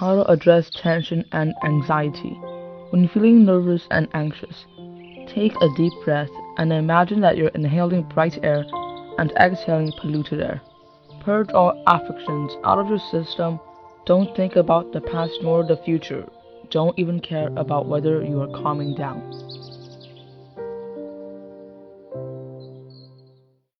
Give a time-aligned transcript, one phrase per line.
[0.00, 2.30] How to address tension and anxiety.
[2.88, 4.64] When feeling nervous and anxious,
[5.28, 8.64] take a deep breath and imagine that you're inhaling bright air
[9.18, 10.62] and exhaling polluted air.
[11.20, 13.60] Purge all affections out of your system.
[14.06, 16.26] Don't think about the past nor the future.
[16.70, 19.20] Don't even care about whether you are calming down.